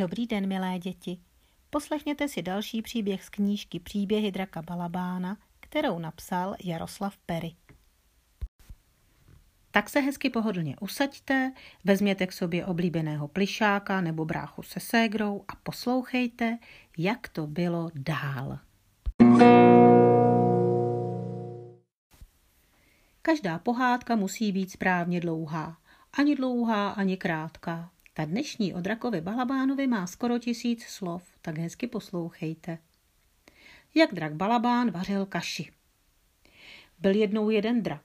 Dobrý 0.00 0.26
den, 0.26 0.46
milé 0.46 0.78
děti. 0.78 1.18
Poslechněte 1.70 2.28
si 2.28 2.42
další 2.42 2.82
příběh 2.82 3.24
z 3.24 3.28
knížky 3.28 3.80
Příběhy 3.80 4.32
draka 4.32 4.62
Balabána, 4.62 5.36
kterou 5.60 5.98
napsal 5.98 6.56
Jaroslav 6.64 7.18
Pery. 7.18 7.54
Tak 9.70 9.90
se 9.90 10.00
hezky 10.00 10.30
pohodlně 10.30 10.76
usaďte, 10.80 11.52
vezměte 11.84 12.26
k 12.26 12.32
sobě 12.32 12.66
oblíbeného 12.66 13.28
plišáka 13.28 14.00
nebo 14.00 14.24
bráchu 14.24 14.62
se 14.62 14.80
ségrou 14.80 15.44
a 15.48 15.52
poslouchejte, 15.62 16.58
jak 16.98 17.28
to 17.28 17.46
bylo 17.46 17.90
dál. 17.94 18.58
Každá 23.22 23.58
pohádka 23.58 24.16
musí 24.16 24.52
být 24.52 24.70
správně 24.70 25.20
dlouhá. 25.20 25.76
Ani 26.12 26.36
dlouhá, 26.36 26.90
ani 26.90 27.16
krátká. 27.16 27.90
Ta 28.14 28.24
dnešní 28.24 28.74
o 28.74 28.80
drakovi 28.80 29.20
Balabánovi 29.20 29.86
má 29.86 30.06
skoro 30.06 30.38
tisíc 30.38 30.82
slov, 30.82 31.22
tak 31.42 31.58
hezky 31.58 31.86
poslouchejte. 31.86 32.78
Jak 33.94 34.14
drak 34.14 34.34
Balabán 34.34 34.90
vařil 34.90 35.26
kaši. 35.26 35.72
Byl 36.98 37.16
jednou 37.16 37.50
jeden 37.50 37.82
drak 37.82 38.04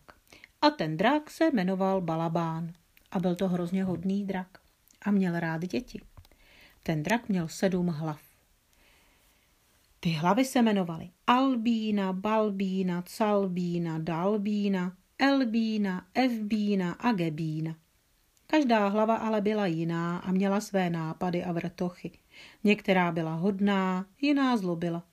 a 0.62 0.70
ten 0.70 0.98
drak 0.98 1.30
se 1.30 1.52
jmenoval 1.52 2.02
Balabán 2.02 2.74
a 3.12 3.20
byl 3.20 3.36
to 3.36 3.48
hrozně 3.48 3.84
hodný 3.84 4.26
drak 4.26 4.58
a 5.02 5.12
měl 5.12 5.40
rád 5.40 5.62
děti. 5.62 6.02
Ten 6.84 7.04
drak 7.04 7.30
měl 7.30 7.48
sedm 7.48 7.88
hlav. 7.88 8.22
Ty 10.00 10.10
hlavy 10.10 10.46
se 10.46 10.60
jmenovaly 10.60 11.10
Albína, 11.28 12.14
Balbína, 12.14 13.04
Calbína, 13.18 14.00
Dalbína, 14.00 14.98
Elbína, 15.20 16.08
Evbína 16.14 16.92
a 16.92 17.12
Gebína. 17.12 17.76
Každá 18.48 18.88
hlava 18.88 19.16
ale 19.16 19.42
byla 19.42 19.66
jiná 19.66 20.18
a 20.18 20.32
měla 20.32 20.62
své 20.62 20.90
nápady 20.90 21.44
a 21.44 21.52
vrtochy. 21.52 22.12
Některá 22.64 23.12
byla 23.12 23.36
hodná, 23.36 24.06
jiná 24.22 24.58
zlobila. 24.58 25.04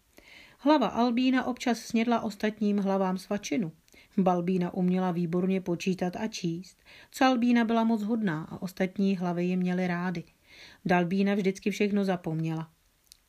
Hlava 0.58 0.86
Albína 0.86 1.44
občas 1.44 1.78
snědla 1.78 2.20
ostatním 2.20 2.78
hlavám 2.78 3.18
svačinu. 3.18 3.72
Balbína 4.18 4.74
uměla 4.74 5.10
výborně 5.10 5.60
počítat 5.60 6.16
a 6.16 6.26
číst. 6.26 6.78
Calbína 7.10 7.64
byla 7.64 7.84
moc 7.84 8.02
hodná 8.02 8.42
a 8.42 8.62
ostatní 8.62 9.16
hlavy 9.16 9.44
ji 9.44 9.56
měly 9.56 9.86
rády. 9.86 10.24
Dalbína 10.84 11.34
vždycky 11.34 11.70
všechno 11.70 12.04
zapomněla. 12.04 12.70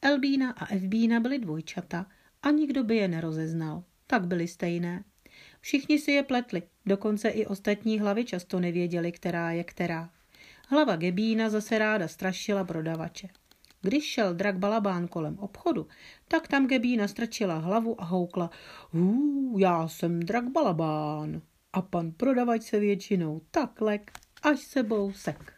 Elbína 0.01 0.51
a 0.51 0.65
Evbína 0.65 1.19
byly 1.19 1.39
dvojčata 1.39 2.05
a 2.41 2.51
nikdo 2.51 2.83
by 2.83 2.95
je 2.95 3.07
nerozeznal. 3.07 3.83
Tak 4.07 4.27
byly 4.27 4.47
stejné. 4.47 5.03
Všichni 5.63 5.99
si 5.99 6.11
je 6.11 6.23
pletli, 6.23 6.63
dokonce 6.85 7.29
i 7.29 7.45
ostatní 7.45 7.99
hlavy 7.99 8.25
často 8.25 8.59
nevěděli, 8.59 9.11
která 9.11 9.51
je 9.51 9.63
která. 9.63 10.09
Hlava 10.67 10.95
Gebína 10.95 11.49
zase 11.49 11.79
ráda 11.79 12.07
strašila 12.07 12.63
prodavače. 12.63 13.27
Když 13.81 14.03
šel 14.03 14.33
drak 14.33 14.57
Balabán 14.57 15.07
kolem 15.07 15.39
obchodu, 15.39 15.87
tak 16.27 16.47
tam 16.47 16.67
Gebína 16.67 17.07
strčila 17.07 17.57
hlavu 17.57 18.01
a 18.01 18.05
houkla 18.05 18.49
Hů, 18.91 19.55
já 19.59 19.87
jsem 19.87 20.19
drak 20.19 20.47
Balabán. 20.51 21.41
A 21.73 21.81
pan 21.81 22.11
prodavač 22.11 22.61
se 22.61 22.79
většinou 22.79 23.41
tak 23.51 23.81
lek, 23.81 24.11
až 24.41 24.59
se 24.59 24.83
bousek. 24.83 25.53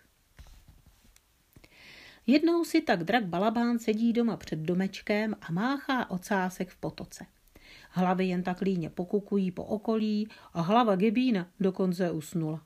Jednou 2.28 2.64
si 2.64 2.82
tak 2.82 3.04
drak 3.04 3.26
Balabán 3.26 3.80
sedí 3.80 4.14
doma 4.14 4.38
před 4.38 4.60
domečkem 4.60 5.36
a 5.42 5.52
máchá 5.52 6.10
ocásek 6.10 6.70
v 6.70 6.76
potoce. 6.78 7.26
Hlavy 7.98 8.26
jen 8.26 8.44
tak 8.44 8.62
líně 8.62 8.90
pokukují 8.90 9.52
po 9.52 9.64
okolí 9.64 10.28
a 10.54 10.62
hlava 10.62 10.96
Gebína 10.96 11.48
dokonce 11.60 12.12
usnula. 12.12 12.64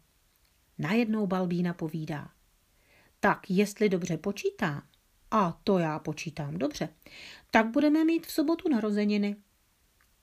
Najednou 0.78 1.28
Balbína 1.28 1.74
povídá. 1.74 2.30
Tak 3.20 3.50
jestli 3.50 3.90
dobře 3.90 4.18
počítám, 4.18 4.82
a 5.32 5.60
to 5.64 5.80
já 5.80 6.00
počítám 6.00 6.58
dobře, 6.58 6.90
tak 7.52 7.68
budeme 7.68 8.04
mít 8.06 8.28
v 8.28 8.32
sobotu 8.32 8.70
narozeniny. 8.70 9.36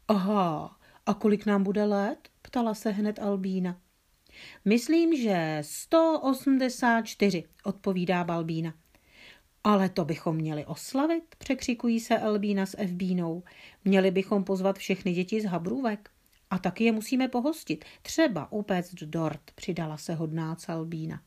Aha, 0.09 0.78
a 1.06 1.15
kolik 1.15 1.47
nám 1.47 1.62
bude 1.62 1.84
let? 1.84 2.28
ptala 2.43 2.75
se 2.75 2.91
hned 2.91 3.19
Albína. 3.19 3.81
Myslím, 4.65 5.16
že 5.16 5.59
184, 5.61 7.45
odpovídá 7.65 8.25
Balbína. 8.25 8.75
Ale 9.69 9.88
to 9.88 10.04
bychom 10.04 10.37
měli 10.37 10.65
oslavit, 10.65 11.25
překřikují 11.38 12.00
se 12.00 12.19
Elbína 12.19 12.66
s 12.66 12.77
Evbínou. 12.78 13.43
Měli 13.84 14.10
bychom 14.10 14.44
pozvat 14.44 14.78
všechny 14.78 15.12
děti 15.12 15.41
z 15.41 15.44
Habrůvek. 15.44 16.10
A 16.50 16.59
taky 16.59 16.84
je 16.84 16.93
musíme 16.93 17.28
pohostit. 17.28 17.84
Třeba 18.03 18.53
upéct 18.53 18.94
dort, 18.94 19.50
přidala 19.54 19.97
se 19.97 20.15
hodná 20.15 20.54
Calbína. 20.54 21.22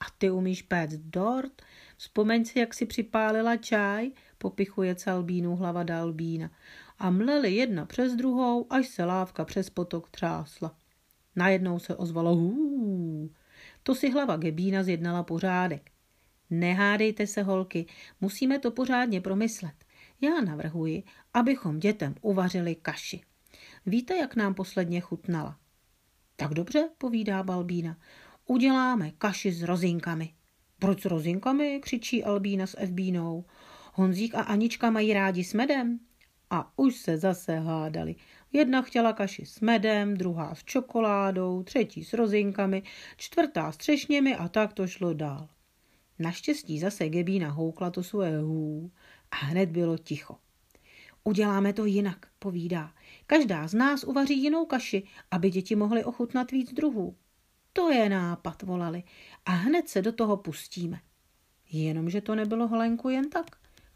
A 0.00 0.04
ty 0.18 0.30
umíš 0.30 0.62
péct 0.62 1.00
dort? 1.00 1.62
Vzpomeň 1.96 2.44
si, 2.44 2.58
jak 2.58 2.74
si 2.74 2.86
připálila 2.86 3.56
čaj, 3.56 4.10
popichuje 4.38 4.94
Calbínu 4.94 5.56
hlava 5.56 5.82
Dalbína. 5.82 6.50
A 6.98 7.10
mleli 7.10 7.54
jedna 7.54 7.86
přes 7.86 8.14
druhou, 8.14 8.66
až 8.70 8.88
se 8.88 9.04
lávka 9.04 9.44
přes 9.44 9.70
potok 9.70 10.10
třásla. 10.10 10.76
Najednou 11.36 11.78
se 11.78 11.96
ozvalo 11.96 12.34
hů. 12.34 13.30
To 13.82 13.94
si 13.94 14.10
hlava 14.10 14.36
Gebína 14.36 14.82
zjednala 14.82 15.22
pořádek. 15.22 15.91
Nehádejte 16.54 17.26
se, 17.26 17.42
holky, 17.42 17.86
musíme 18.20 18.58
to 18.58 18.70
pořádně 18.70 19.20
promyslet. 19.20 19.74
Já 20.20 20.40
navrhuji, 20.40 21.02
abychom 21.34 21.78
dětem 21.78 22.14
uvařili 22.20 22.74
kaši. 22.74 23.20
Víte, 23.86 24.16
jak 24.16 24.36
nám 24.36 24.54
posledně 24.54 25.00
chutnala? 25.00 25.58
Tak 26.36 26.54
dobře, 26.54 26.88
povídá 26.98 27.42
Balbína. 27.42 27.96
Uděláme 28.46 29.10
kaši 29.10 29.52
s 29.52 29.62
rozinkami. 29.62 30.34
Proč 30.78 31.02
s 31.02 31.04
rozinkami? 31.04 31.80
křičí 31.82 32.24
Albína 32.24 32.66
s 32.66 32.80
Evbínou. 32.80 33.44
Honzík 33.94 34.34
a 34.34 34.40
Anička 34.40 34.90
mají 34.90 35.12
rádi 35.12 35.44
s 35.44 35.54
medem. 35.54 36.00
A 36.50 36.78
už 36.78 36.96
se 36.96 37.18
zase 37.18 37.58
hádali. 37.58 38.14
Jedna 38.52 38.82
chtěla 38.82 39.12
kaši 39.12 39.46
s 39.46 39.60
medem, 39.60 40.16
druhá 40.16 40.54
s 40.54 40.64
čokoládou, 40.64 41.62
třetí 41.62 42.04
s 42.04 42.12
rozinkami, 42.12 42.82
čtvrtá 43.16 43.72
s 43.72 43.76
třešněmi 43.76 44.36
a 44.36 44.48
tak 44.48 44.72
to 44.72 44.86
šlo 44.86 45.14
dál. 45.14 45.48
Naštěstí 46.18 46.78
zase 46.78 47.08
Gebína 47.08 47.50
houkla 47.50 47.90
to 47.90 48.02
svoje 48.02 48.38
hů 48.38 48.90
a 49.30 49.36
hned 49.36 49.68
bylo 49.68 49.98
ticho. 49.98 50.36
Uděláme 51.24 51.72
to 51.72 51.84
jinak, 51.84 52.26
povídá. 52.38 52.94
Každá 53.26 53.68
z 53.68 53.74
nás 53.74 54.04
uvaří 54.04 54.42
jinou 54.42 54.66
kaši, 54.66 55.02
aby 55.30 55.50
děti 55.50 55.76
mohly 55.76 56.04
ochutnat 56.04 56.50
víc 56.50 56.72
druhů. 56.72 57.16
To 57.72 57.90
je 57.90 58.08
nápad, 58.08 58.62
volali. 58.62 59.02
A 59.44 59.50
hned 59.50 59.88
se 59.88 60.02
do 60.02 60.12
toho 60.12 60.36
pustíme. 60.36 61.00
Jenomže 61.72 62.20
to 62.20 62.34
nebylo 62.34 62.68
Helenku 62.68 63.08
jen 63.08 63.30
tak. 63.30 63.46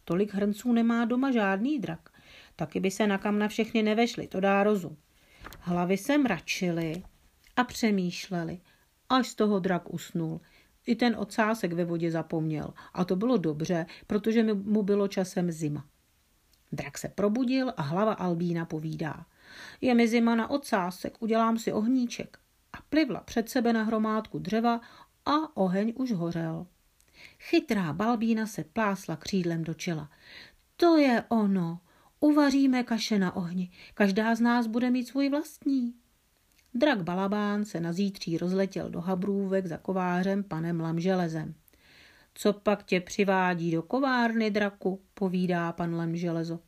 Tolik 0.05 0.35
hrnců 0.35 0.73
nemá 0.73 1.05
doma 1.05 1.33
žádný 1.33 1.79
drak. 1.79 2.09
Taky 2.57 2.81
by 2.81 2.91
se 2.91 3.07
na 3.07 3.19
kam 3.19 3.39
na 3.39 3.49
všechny 3.49 3.83
nevešly, 3.83 4.29
to 4.29 4.41
dá 4.41 4.63
rozum. 4.63 4.97
Hlavy 5.61 5.97
se 5.97 6.19
mračily 6.19 7.03
a 7.57 7.65
přemýšleli, 7.65 8.61
až 9.09 9.29
z 9.29 9.35
toho 9.35 9.59
drak 9.59 9.95
usnul– 9.95 10.41
i 10.87 10.97
ten 10.97 11.17
ocásek 11.19 11.73
ve 11.73 11.85
vodě 11.85 12.11
zapomněl. 12.11 12.75
A 12.95 13.05
to 13.05 13.17
bylo 13.17 13.37
dobře, 13.37 13.87
protože 14.07 14.55
mu 14.55 14.83
bylo 14.83 15.09
časem 15.09 15.53
zima. 15.53 15.85
Drak 16.73 16.99
se 16.99 17.09
probudil 17.09 17.73
a 17.77 17.83
hlava 17.83 18.13
Albína 18.13 18.65
povídá. 18.65 19.27
Je 19.81 19.95
mi 19.95 20.09
zima 20.09 20.35
na 20.35 20.51
ocásek, 20.51 21.23
udělám 21.23 21.59
si 21.59 21.73
ohníček. 21.73 22.39
A 22.73 22.77
plivla 22.89 23.21
před 23.21 23.49
sebe 23.49 23.73
na 23.73 23.83
hromádku 23.83 24.39
dřeva 24.39 24.81
a 25.27 25.57
oheň 25.57 25.93
už 25.97 26.13
hořel. 26.13 26.67
Chytrá 27.39 27.93
Balbína 27.93 28.47
se 28.47 28.65
plásla 28.65 29.17
křídlem 29.17 29.65
do 29.65 29.75
čela. 29.75 30.11
To 30.77 30.97
je 30.97 31.25
ono. 31.29 31.81
Uvaříme 32.21 32.83
kaše 32.83 33.19
na 33.19 33.37
ohni. 33.37 33.71
Každá 33.95 34.35
z 34.35 34.41
nás 34.41 34.67
bude 34.67 34.91
mít 34.91 35.09
svůj 35.09 35.29
vlastní. 35.29 35.95
Drak 36.77 37.03
Balabán 37.03 37.65
se 37.65 37.81
na 37.81 37.93
zítří 37.93 38.39
rozletěl 38.39 38.91
do 38.91 39.01
Habrůvek 39.01 39.67
za 39.67 39.77
kovářem 39.77 40.45
panem 40.45 40.81
Lamželezem. 40.81 41.55
Co 42.35 42.53
pak 42.53 42.83
tě 42.83 43.01
přivádí 43.01 43.71
do 43.71 43.83
kovárny, 43.83 44.51
draku, 44.51 45.03
povídá 45.15 45.73
pan 45.73 45.95
Lamželezo. 45.95 46.59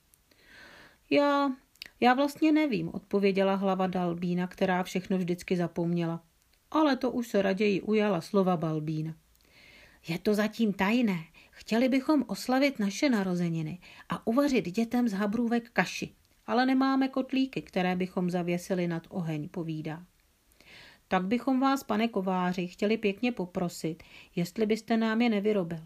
Já, 1.11 1.53
já 2.01 2.15
vlastně 2.15 2.53
nevím, 2.53 2.91
odpověděla 2.95 3.55
hlava 3.55 3.87
Dalbína, 3.87 4.47
která 4.47 4.83
všechno 4.83 5.19
vždycky 5.19 5.57
zapomněla. 5.57 6.23
Ale 6.71 6.97
to 6.97 7.11
už 7.11 7.29
se 7.29 7.43
raději 7.43 7.81
ujala 7.81 8.21
slova 8.21 8.57
Balbína. 8.57 9.15
Je 10.09 10.19
to 10.19 10.35
zatím 10.35 10.73
tajné. 10.73 11.19
Chtěli 11.51 11.89
bychom 11.89 12.25
oslavit 12.27 12.79
naše 12.79 13.11
narozeniny 13.11 13.79
a 14.09 14.27
uvařit 14.27 14.65
dětem 14.65 15.09
z 15.09 15.13
Habrůvek 15.13 15.71
kaši 15.71 16.15
ale 16.49 16.67
nemáme 16.67 17.09
kotlíky, 17.09 17.63
které 17.63 17.97
bychom 17.97 18.31
zavěsili 18.31 18.89
nad 18.89 19.07
oheň, 19.09 19.49
povídá. 19.49 20.05
Tak 21.09 21.25
bychom 21.25 21.61
vás, 21.61 21.85
pane 21.85 22.09
kováři, 22.09 22.67
chtěli 22.67 22.97
pěkně 22.97 23.33
poprosit, 23.33 24.03
jestli 24.37 24.67
byste 24.67 24.97
nám 24.97 25.23
je 25.23 25.29
nevyrobil. 25.29 25.79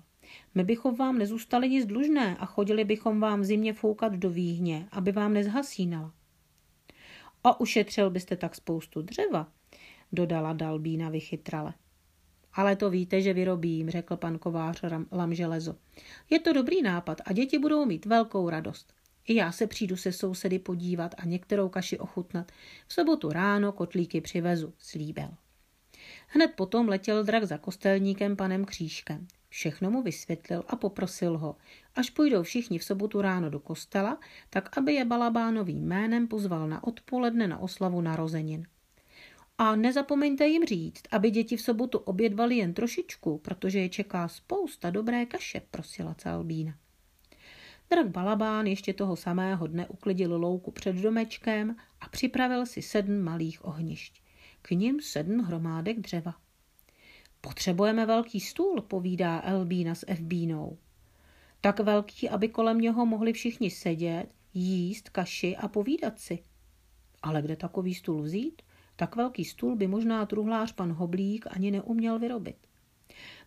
My 0.55 0.65
bychom 0.65 0.95
vám 0.97 1.19
nezůstali 1.19 1.69
nic 1.69 1.87
dlužné 1.87 2.37
a 2.37 2.47
chodili 2.47 2.85
bychom 2.85 3.21
vám 3.21 3.41
v 3.41 3.45
zimě 3.45 3.73
foukat 3.73 4.13
do 4.13 4.31
výhně, 4.31 4.89
aby 4.93 5.13
vám 5.13 5.33
nezhasínala. 5.33 6.13
A 7.45 7.61
ušetřil 7.61 8.11
byste 8.11 8.37
tak 8.37 8.55
spoustu 8.55 9.03
dřeva, 9.03 9.49
dodala 10.13 10.53
Dalbína 10.53 11.09
vychytrale. 11.09 11.75
Ale 12.53 12.77
to 12.77 12.91
víte, 12.91 13.21
že 13.21 13.33
vyrobím, 13.33 13.91
řekl 13.91 14.17
pan 14.17 14.39
kovář 14.39 14.85
Lamželezo. 15.13 15.75
Je 16.31 16.39
to 16.39 16.53
dobrý 16.53 16.83
nápad 16.83 17.21
a 17.25 17.33
děti 17.33 17.59
budou 17.59 17.87
mít 17.87 18.07
velkou 18.07 18.49
radost. 18.49 18.95
I 19.29 19.35
já 19.35 19.53
se 19.53 19.67
přijdu 19.67 19.97
se 19.97 20.13
sousedy 20.13 20.59
podívat 20.59 21.15
a 21.19 21.25
některou 21.25 21.69
kaši 21.69 21.99
ochutnat. 21.99 22.53
V 22.87 22.93
sobotu 22.93 23.29
ráno 23.29 23.73
kotlíky 23.73 24.21
přivezu, 24.21 24.75
slíbil. 24.79 25.29
Hned 26.27 26.49
potom 26.57 26.89
letěl 26.89 27.25
drak 27.25 27.45
za 27.45 27.59
kostelníkem 27.59 28.37
panem 28.37 28.65
Křížkem. 28.65 29.27
Všechno 29.49 29.91
mu 29.91 30.03
vysvětlil 30.03 30.65
a 30.69 30.77
poprosil 30.77 31.39
ho, 31.39 31.57
až 31.95 32.11
půjdou 32.11 32.43
všichni 32.43 32.79
v 32.79 32.85
sobotu 32.85 33.23
ráno 33.23 33.51
do 33.51 33.61
kostela, 33.61 34.21
tak 34.51 34.79
aby 34.79 34.95
je 34.95 35.05
Balabánovým 35.05 35.87
jménem 35.87 36.29
pozval 36.29 36.69
na 36.69 36.85
odpoledne 36.85 37.49
na 37.49 37.59
oslavu 37.59 38.01
narozenin. 38.01 38.67
A 39.59 39.77
nezapomeňte 39.77 40.47
jim 40.47 40.65
říct, 40.65 41.03
aby 41.11 41.31
děti 41.31 41.57
v 41.57 41.63
sobotu 41.63 41.99
obědvali 41.99 42.57
jen 42.57 42.75
trošičku, 42.75 43.39
protože 43.39 43.79
je 43.79 43.89
čeká 43.89 44.29
spousta 44.29 44.91
dobré 44.91 45.27
kaše, 45.27 45.63
prosila 45.71 46.15
Calbína. 46.15 46.75
Drak 47.93 48.09
Balabán 48.09 48.67
ještě 48.67 48.93
toho 48.93 49.17
samého 49.17 49.67
dne 49.67 49.87
uklidil 49.87 50.37
louku 50.37 50.71
před 50.71 50.97
domečkem 50.97 51.77
a 52.01 52.09
připravil 52.09 52.67
si 52.67 52.83
sedm 52.83 53.21
malých 53.21 53.65
ohnišť. 53.65 54.23
K 54.63 54.71
ním 54.71 55.01
sedm 55.01 55.39
hromádek 55.39 56.01
dřeva. 56.01 56.35
Potřebujeme 57.41 58.07
velký 58.07 58.41
stůl, 58.41 58.81
povídá 58.81 59.43
Elbína 59.45 59.95
s 59.95 60.05
Evbínou. 60.09 60.79
Tak 61.61 61.81
velký, 61.81 62.29
aby 62.29 62.49
kolem 62.49 62.79
něho 62.81 63.07
mohli 63.07 63.33
všichni 63.33 63.71
sedět, 63.71 64.27
jíst 64.55 65.09
kaši 65.09 65.57
a 65.57 65.69
povídat 65.69 66.21
si. 66.21 66.39
Ale 67.23 67.43
kde 67.43 67.57
takový 67.57 67.95
stůl 67.95 68.23
vzít? 68.23 68.63
Tak 68.97 69.17
velký 69.17 69.45
stůl 69.45 69.77
by 69.77 69.87
možná 69.87 70.27
truhlář 70.27 70.73
pan 70.73 70.93
Hoblík 70.93 71.47
ani 71.51 71.71
neuměl 71.71 72.19
vyrobit. 72.19 72.57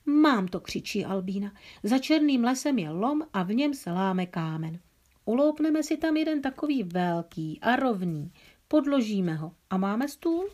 Mám 0.05 0.47
to, 0.47 0.59
křičí 0.59 1.05
Albína. 1.05 1.53
Za 1.83 1.97
černým 1.97 2.43
lesem 2.43 2.79
je 2.79 2.89
lom 2.89 3.21
a 3.33 3.43
v 3.43 3.53
něm 3.53 3.73
se 3.73 3.91
láme 3.91 4.25
kámen. 4.25 4.79
Uloupneme 5.25 5.83
si 5.83 5.97
tam 5.97 6.17
jeden 6.17 6.41
takový 6.41 6.83
velký 6.83 7.59
a 7.61 7.75
rovný, 7.75 8.31
podložíme 8.67 9.35
ho 9.35 9.55
a 9.69 9.77
máme 9.77 10.07
stůl? 10.07 10.49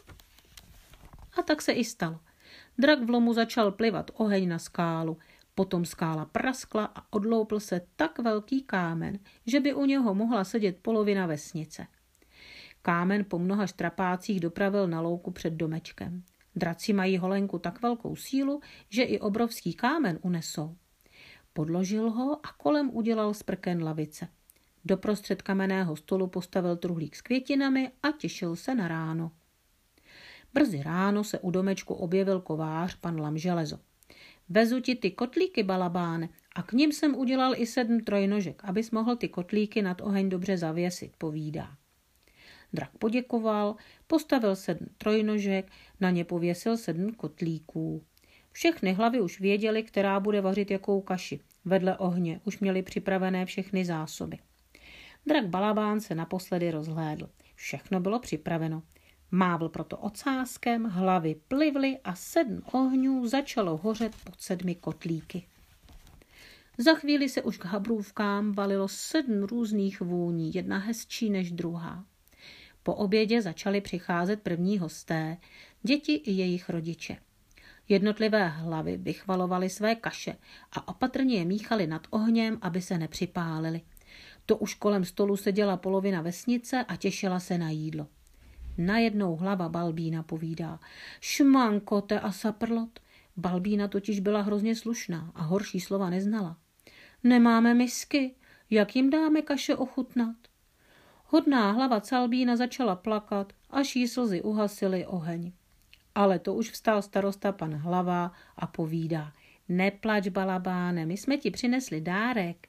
A 1.37 1.41
tak 1.41 1.61
se 1.61 1.71
i 1.71 1.83
stalo. 1.83 2.19
Drak 2.77 3.03
v 3.03 3.09
lomu 3.09 3.33
začal 3.33 3.71
plivat 3.71 4.11
oheň 4.13 4.49
na 4.49 4.59
skálu. 4.59 5.17
Potom 5.55 5.85
skála 5.85 6.25
praskla 6.25 6.85
a 6.95 7.13
odloupl 7.13 7.59
se 7.59 7.81
tak 7.95 8.19
velký 8.19 8.63
kámen, 8.63 9.19
že 9.47 9.59
by 9.59 9.73
u 9.73 9.85
něho 9.85 10.15
mohla 10.15 10.43
sedět 10.43 10.77
polovina 10.81 11.25
vesnice. 11.25 11.87
Kámen 12.81 13.25
po 13.25 13.39
mnoha 13.39 13.67
štrapácích 13.67 14.39
dopravil 14.39 14.87
na 14.87 15.01
louku 15.01 15.31
před 15.31 15.53
domečkem. 15.53 16.23
Draci 16.55 16.93
mají 16.93 17.17
holenku 17.17 17.59
tak 17.59 17.81
velkou 17.81 18.15
sílu, 18.15 18.61
že 18.89 19.03
i 19.03 19.19
obrovský 19.19 19.73
kámen 19.73 20.19
unesou. 20.21 20.75
Podložil 21.53 22.09
ho 22.11 22.45
a 22.45 22.51
kolem 22.57 22.89
udělal 22.93 23.33
sprken 23.33 23.83
lavice. 23.83 24.27
Doprostřed 24.85 25.41
kamenného 25.41 25.95
stolu 25.95 26.27
postavil 26.27 26.77
truhlík 26.77 27.15
s 27.15 27.21
květinami 27.21 27.91
a 28.03 28.11
těšil 28.11 28.55
se 28.55 28.75
na 28.75 28.87
ráno. 28.87 29.31
Brzy 30.53 30.83
ráno 30.83 31.23
se 31.23 31.39
u 31.39 31.51
domečku 31.51 31.93
objevil 31.93 32.41
kovář 32.41 32.95
pan 32.95 33.21
Lamželezo. 33.21 33.79
Vezu 34.49 34.79
ti 34.79 34.95
ty 34.95 35.11
kotlíky, 35.11 35.63
balabáne, 35.63 36.29
a 36.55 36.63
k 36.63 36.73
ním 36.73 36.91
jsem 36.91 37.15
udělal 37.15 37.53
i 37.55 37.65
sedm 37.65 37.99
trojnožek, 37.99 38.61
abys 38.63 38.91
mohl 38.91 39.15
ty 39.15 39.29
kotlíky 39.29 39.81
nad 39.81 40.01
oheň 40.01 40.29
dobře 40.29 40.57
zavěsit, 40.57 41.11
povídá. 41.17 41.77
Drak 42.73 42.97
poděkoval, 42.97 43.75
postavil 44.07 44.55
sedm 44.55 44.87
trojnožek, 44.97 45.71
na 45.99 46.09
ně 46.09 46.25
pověsil 46.25 46.77
sedm 46.77 47.13
kotlíků. 47.13 48.03
Všechny 48.51 48.93
hlavy 48.93 49.21
už 49.21 49.39
věděli, 49.39 49.83
která 49.83 50.19
bude 50.19 50.41
vařit 50.41 50.71
jakou 50.71 51.01
kaši. 51.01 51.39
Vedle 51.65 51.97
ohně 51.97 52.41
už 52.43 52.59
měli 52.59 52.81
připravené 52.83 53.45
všechny 53.45 53.85
zásoby. 53.85 54.37
Drak 55.25 55.47
Balabán 55.47 55.99
se 55.99 56.15
naposledy 56.15 56.71
rozhlédl. 56.71 57.29
Všechno 57.55 57.99
bylo 57.99 58.19
připraveno. 58.19 58.83
Mávl 59.31 59.69
proto 59.69 59.97
ocáskem, 59.97 60.83
hlavy 60.83 61.35
plivly 61.47 61.97
a 62.03 62.15
sedm 62.15 62.61
ohňů 62.71 63.27
začalo 63.27 63.77
hořet 63.77 64.15
pod 64.23 64.41
sedmi 64.41 64.75
kotlíky. 64.75 65.47
Za 66.77 66.93
chvíli 66.93 67.29
se 67.29 67.41
už 67.41 67.57
k 67.57 67.65
habrůvkám 67.65 68.51
valilo 68.51 68.87
sedm 68.87 69.43
různých 69.43 70.01
vůní, 70.01 70.53
jedna 70.53 70.77
hezčí 70.77 71.29
než 71.29 71.51
druhá. 71.51 72.05
Po 72.83 72.95
obědě 72.95 73.41
začali 73.41 73.81
přicházet 73.81 74.41
první 74.41 74.79
hosté, 74.79 75.37
děti 75.83 76.13
i 76.13 76.31
jejich 76.31 76.69
rodiče. 76.69 77.17
Jednotlivé 77.89 78.47
hlavy 78.47 78.97
vychvalovaly 78.97 79.69
své 79.69 79.95
kaše 79.95 80.35
a 80.71 80.87
opatrně 80.87 81.37
je 81.37 81.45
míchali 81.45 81.87
nad 81.87 82.07
ohněm, 82.09 82.57
aby 82.61 82.81
se 82.81 82.97
nepřipálili. 82.97 83.81
To 84.45 84.57
už 84.57 84.73
kolem 84.73 85.05
stolu 85.05 85.37
seděla 85.37 85.77
polovina 85.77 86.21
vesnice 86.21 86.85
a 86.87 86.95
těšila 86.95 87.39
se 87.39 87.57
na 87.57 87.69
jídlo. 87.69 88.07
Najednou 88.77 89.35
hlava 89.35 89.69
Balbína 89.69 90.23
povídá. 90.23 90.79
Šmankote 91.19 92.19
a 92.19 92.31
saprlot. 92.31 92.99
Balbína 93.37 93.87
totiž 93.87 94.19
byla 94.19 94.41
hrozně 94.41 94.75
slušná 94.75 95.31
a 95.35 95.41
horší 95.41 95.79
slova 95.79 96.09
neznala. 96.09 96.57
Nemáme 97.23 97.73
misky, 97.73 98.35
jak 98.69 98.95
jim 98.95 99.09
dáme 99.09 99.41
kaše 99.41 99.75
ochutnat? 99.75 100.35
Hodná 101.33 101.71
hlava 101.71 101.99
Calbína 102.01 102.55
začala 102.55 102.95
plakat, 102.95 103.53
až 103.69 103.95
jí 103.95 104.07
slzy 104.07 104.41
uhasily 104.41 105.05
oheň. 105.05 105.51
Ale 106.15 106.39
to 106.39 106.53
už 106.53 106.71
vstal 106.71 107.01
starosta 107.01 107.51
pan 107.51 107.75
Hlava 107.75 108.31
a 108.57 108.67
povídá. 108.67 109.33
Neplač, 109.69 110.27
balabáne, 110.27 111.05
my 111.05 111.17
jsme 111.17 111.37
ti 111.37 111.51
přinesli 111.51 112.01
dárek. 112.01 112.67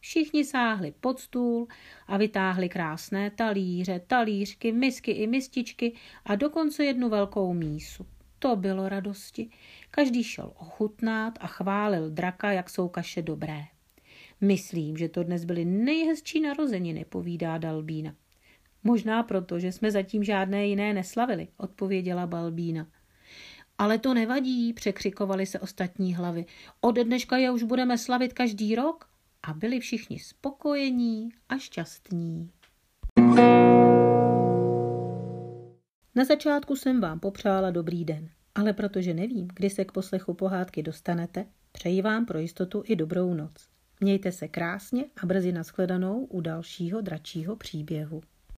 Všichni 0.00 0.44
sáhli 0.44 0.94
pod 1.00 1.20
stůl 1.20 1.66
a 2.06 2.16
vytáhli 2.16 2.68
krásné 2.68 3.30
talíře, 3.30 4.00
talířky, 4.06 4.72
misky 4.72 5.10
i 5.10 5.26
mističky 5.26 5.92
a 6.24 6.34
dokonce 6.36 6.84
jednu 6.84 7.08
velkou 7.08 7.54
mísu. 7.54 8.06
To 8.38 8.56
bylo 8.56 8.88
radosti. 8.88 9.50
Každý 9.90 10.24
šel 10.24 10.52
ochutnát 10.56 11.38
a 11.40 11.46
chválil 11.46 12.10
draka, 12.10 12.52
jak 12.52 12.70
jsou 12.70 12.88
kaše 12.88 13.22
dobré. 13.22 13.64
Myslím, 14.40 14.96
že 14.96 15.08
to 15.08 15.22
dnes 15.22 15.44
byly 15.44 15.64
nejhezčí 15.64 16.40
narozeniny, 16.40 17.04
povídá 17.04 17.58
Dalbína. 17.58 18.14
Možná 18.84 19.22
proto, 19.22 19.58
že 19.58 19.72
jsme 19.72 19.90
zatím 19.90 20.24
žádné 20.24 20.66
jiné 20.66 20.94
neslavili, 20.94 21.48
odpověděla 21.56 22.26
Balbína. 22.26 22.86
Ale 23.78 23.98
to 23.98 24.14
nevadí, 24.14 24.72
překřikovali 24.72 25.46
se 25.46 25.58
ostatní 25.58 26.14
hlavy. 26.14 26.46
Od 26.80 26.98
dneška 26.98 27.36
je 27.36 27.50
už 27.50 27.62
budeme 27.62 27.98
slavit 27.98 28.32
každý 28.32 28.74
rok 28.74 29.08
a 29.42 29.52
byli 29.52 29.80
všichni 29.80 30.18
spokojení 30.18 31.28
a 31.48 31.58
šťastní. 31.58 32.50
Na 36.14 36.24
začátku 36.24 36.76
jsem 36.76 37.00
vám 37.00 37.20
popřála 37.20 37.70
dobrý 37.70 38.04
den, 38.04 38.28
ale 38.54 38.72
protože 38.72 39.14
nevím, 39.14 39.48
kdy 39.54 39.70
se 39.70 39.84
k 39.84 39.92
poslechu 39.92 40.34
pohádky 40.34 40.82
dostanete, 40.82 41.46
přeji 41.72 42.02
vám 42.02 42.26
pro 42.26 42.38
jistotu 42.38 42.82
i 42.86 42.96
dobrou 42.96 43.34
noc. 43.34 43.69
Mějte 44.00 44.32
se 44.32 44.48
krásně 44.48 45.04
a 45.22 45.26
brzy 45.26 45.52
nashledanou 45.52 46.24
u 46.24 46.40
dalšího 46.40 47.00
dračího 47.00 47.56
příběhu. 47.56 48.22